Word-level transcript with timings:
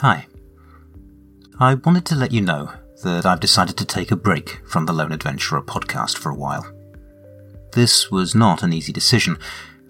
Hi. 0.00 0.26
I 1.60 1.74
wanted 1.74 2.04
to 2.06 2.16
let 2.16 2.32
you 2.32 2.40
know 2.40 2.72
that 3.04 3.24
I've 3.24 3.38
decided 3.38 3.76
to 3.76 3.84
take 3.84 4.10
a 4.10 4.16
break 4.16 4.60
from 4.66 4.86
the 4.86 4.92
Lone 4.92 5.12
Adventurer 5.12 5.62
podcast 5.62 6.18
for 6.18 6.30
a 6.30 6.34
while. 6.34 6.66
This 7.72 8.10
was 8.10 8.34
not 8.34 8.64
an 8.64 8.72
easy 8.72 8.92
decision, 8.92 9.38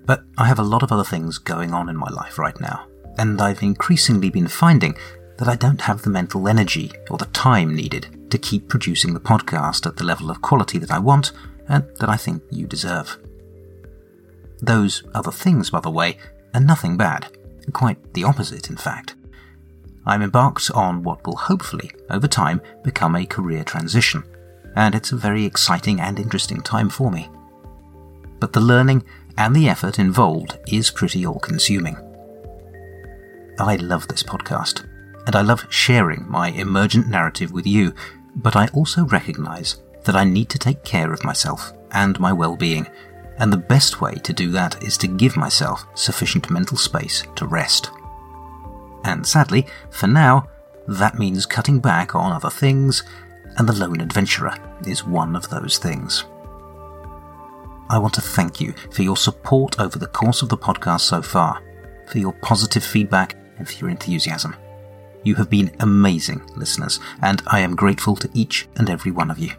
but 0.04 0.22
I 0.36 0.44
have 0.44 0.58
a 0.58 0.62
lot 0.62 0.82
of 0.82 0.92
other 0.92 1.04
things 1.04 1.38
going 1.38 1.72
on 1.72 1.88
in 1.88 1.96
my 1.96 2.10
life 2.10 2.38
right 2.38 2.60
now, 2.60 2.86
and 3.16 3.40
I've 3.40 3.62
increasingly 3.62 4.28
been 4.28 4.46
finding 4.46 4.94
that 5.38 5.48
I 5.48 5.56
don't 5.56 5.80
have 5.80 6.02
the 6.02 6.10
mental 6.10 6.48
energy 6.48 6.92
or 7.08 7.16
the 7.16 7.24
time 7.26 7.74
needed 7.74 8.30
to 8.30 8.36
keep 8.36 8.68
producing 8.68 9.14
the 9.14 9.20
podcast 9.20 9.86
at 9.86 9.96
the 9.96 10.04
level 10.04 10.30
of 10.30 10.42
quality 10.42 10.76
that 10.78 10.90
I 10.90 10.98
want 10.98 11.32
and 11.66 11.84
that 11.98 12.10
I 12.10 12.18
think 12.18 12.42
you 12.50 12.66
deserve. 12.66 13.16
Those 14.60 15.02
other 15.14 15.32
things, 15.32 15.70
by 15.70 15.80
the 15.80 15.90
way, 15.90 16.18
are 16.52 16.60
nothing 16.60 16.98
bad. 16.98 17.38
Quite 17.72 18.12
the 18.12 18.24
opposite, 18.24 18.68
in 18.68 18.76
fact. 18.76 19.14
I'm 20.06 20.22
embarked 20.22 20.70
on 20.72 21.02
what 21.02 21.26
will 21.26 21.36
hopefully, 21.36 21.90
over 22.10 22.28
time, 22.28 22.60
become 22.82 23.16
a 23.16 23.26
career 23.26 23.64
transition, 23.64 24.22
and 24.76 24.94
it's 24.94 25.12
a 25.12 25.16
very 25.16 25.44
exciting 25.44 26.00
and 26.00 26.18
interesting 26.18 26.60
time 26.60 26.90
for 26.90 27.10
me. 27.10 27.30
But 28.38 28.52
the 28.52 28.60
learning 28.60 29.04
and 29.38 29.54
the 29.54 29.68
effort 29.68 29.98
involved 29.98 30.58
is 30.68 30.90
pretty 30.90 31.26
all 31.26 31.38
consuming. 31.38 31.96
I 33.58 33.76
love 33.76 34.08
this 34.08 34.22
podcast, 34.22 34.86
and 35.26 35.34
I 35.34 35.40
love 35.40 35.66
sharing 35.70 36.28
my 36.28 36.48
emergent 36.50 37.08
narrative 37.08 37.52
with 37.52 37.66
you, 37.66 37.94
but 38.36 38.56
I 38.56 38.68
also 38.68 39.04
recognize 39.06 39.82
that 40.04 40.16
I 40.16 40.24
need 40.24 40.50
to 40.50 40.58
take 40.58 40.84
care 40.84 41.12
of 41.12 41.24
myself 41.24 41.72
and 41.92 42.20
my 42.20 42.32
well 42.32 42.56
being, 42.56 42.86
and 43.38 43.52
the 43.52 43.56
best 43.56 44.00
way 44.00 44.14
to 44.16 44.32
do 44.32 44.50
that 44.50 44.82
is 44.82 44.98
to 44.98 45.08
give 45.08 45.36
myself 45.36 45.86
sufficient 45.94 46.50
mental 46.50 46.76
space 46.76 47.24
to 47.36 47.46
rest. 47.46 47.90
And 49.04 49.26
sadly, 49.26 49.66
for 49.90 50.06
now, 50.06 50.48
that 50.88 51.18
means 51.18 51.46
cutting 51.46 51.78
back 51.78 52.14
on 52.14 52.32
other 52.32 52.50
things, 52.50 53.04
and 53.56 53.68
the 53.68 53.72
lone 53.72 54.00
adventurer 54.00 54.56
is 54.86 55.04
one 55.04 55.36
of 55.36 55.48
those 55.48 55.78
things. 55.78 56.24
I 57.88 57.98
want 57.98 58.14
to 58.14 58.22
thank 58.22 58.60
you 58.60 58.74
for 58.90 59.02
your 59.02 59.16
support 59.16 59.78
over 59.78 59.98
the 59.98 60.06
course 60.06 60.42
of 60.42 60.48
the 60.48 60.56
podcast 60.56 61.02
so 61.02 61.22
far, 61.22 61.62
for 62.08 62.18
your 62.18 62.32
positive 62.32 62.82
feedback, 62.82 63.36
and 63.58 63.68
for 63.68 63.74
your 63.74 63.90
enthusiasm. 63.90 64.56
You 65.22 65.36
have 65.36 65.48
been 65.48 65.74
amazing 65.80 66.42
listeners, 66.56 66.98
and 67.22 67.42
I 67.46 67.60
am 67.60 67.76
grateful 67.76 68.16
to 68.16 68.30
each 68.34 68.68
and 68.76 68.90
every 68.90 69.12
one 69.12 69.30
of 69.30 69.38
you. 69.38 69.52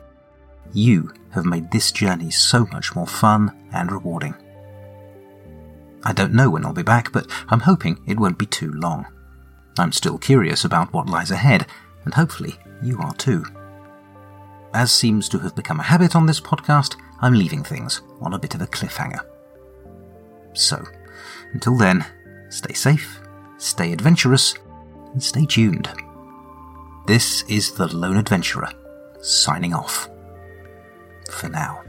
You 0.74 1.14
have 1.32 1.46
made 1.46 1.72
this 1.72 1.92
journey 1.92 2.32
so 2.32 2.66
much 2.72 2.96
more 2.96 3.08
fun 3.08 3.52
and 3.72 3.92
rewarding. 3.92 4.36
I 6.04 6.14
don't 6.14 6.34
know 6.34 6.50
when 6.50 6.66
I'll 6.66 6.74
be 6.74 6.84
back, 6.84 7.12
but 7.12 7.28
I'm 7.50 7.62
hoping 7.62 8.00
it 8.06 8.20
won't 8.20 8.38
be 8.38 8.46
too 8.46 8.72
long. 8.72 9.08
I'm 9.78 9.92
still 9.92 10.18
curious 10.18 10.64
about 10.64 10.94
what 10.94 11.10
lies 11.10 11.32
ahead, 11.32 11.68
and 12.06 12.14
hopefully 12.14 12.56
you 12.82 13.00
are 13.00 13.14
too. 13.16 13.44
As 14.74 14.92
seems 14.92 15.30
to 15.30 15.40
have 15.40 15.56
become 15.56 15.80
a 15.80 15.84
habit 15.84 16.16
on 16.16 16.26
this 16.26 16.42
podcast, 16.42 16.96
I'm 17.22 17.34
leaving 17.34 17.64
things 17.64 18.02
on 18.22 18.34
a 18.34 18.40
bit 18.40 18.56
of 18.56 18.62
a 18.62 18.68
cliffhanger. 18.68 19.26
So, 20.54 20.84
until 21.54 21.78
then, 21.78 22.06
stay 22.50 22.74
safe, 22.74 23.20
stay 23.58 23.92
adventurous, 23.92 24.56
and 25.14 25.22
stay 25.22 25.46
tuned. 25.46 25.90
This 27.08 27.44
is 27.44 27.72
The 27.72 27.88
Lone 27.96 28.18
Adventurer, 28.18 28.72
signing 29.22 29.74
off. 29.74 30.10
For 31.32 31.50
now. 31.50 31.82